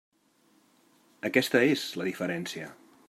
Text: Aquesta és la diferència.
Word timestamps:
Aquesta 1.29 1.61
és 1.75 1.85
la 2.03 2.09
diferència. 2.11 2.73